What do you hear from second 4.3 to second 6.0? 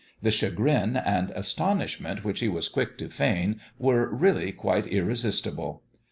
quite irresistible.